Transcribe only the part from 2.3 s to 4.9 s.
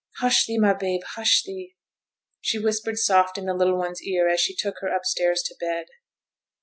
She whispered soft in the little one's ear as she took her